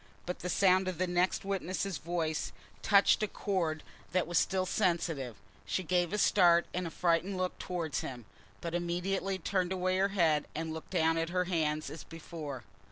But 0.25 0.39
the 0.39 0.49
sound 0.49 0.87
of 0.87 0.97
the 0.97 1.05
next 1.05 1.45
witness's 1.45 1.99
voice 1.99 2.51
touched 2.81 3.21
a 3.21 3.27
chord 3.27 3.83
that 4.13 4.25
was 4.25 4.39
still 4.39 4.65
sensitive, 4.65 5.35
she 5.63 5.83
gave 5.83 6.11
a 6.11 6.17
start 6.17 6.65
and 6.73 6.87
a 6.87 6.89
frightened 6.89 7.37
look 7.37 7.59
towards 7.59 7.99
him, 7.99 8.25
but 8.61 8.73
immediately 8.73 9.37
turned 9.37 9.71
away 9.71 9.97
her 9.97 10.07
head 10.07 10.47
and 10.55 10.73
looked 10.73 10.89
down 10.89 11.19
at 11.19 11.29
her 11.29 11.43
hands 11.45 11.91
as 11.91 12.03
before. 12.03 12.63